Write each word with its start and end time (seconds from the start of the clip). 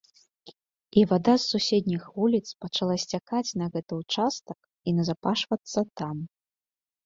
І 1.01 1.03
вада 1.11 1.35
з 1.43 1.49
суседніх 1.51 2.07
вуліц 2.15 2.41
пачала 2.65 2.95
сцякаць 3.05 3.45
на 3.65 3.69
гэты 3.77 3.93
ўчастак 4.03 4.59
і 4.89 4.99
назапашвацца 4.99 5.89
там. 6.03 6.17